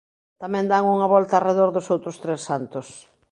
Tamén 0.41 0.65
dan 0.71 0.83
unha 0.95 1.11
volta 1.15 1.33
arredor 1.35 1.69
dos 1.73 1.87
outros 1.95 2.15
tres 2.23 2.41
santos. 2.49 2.87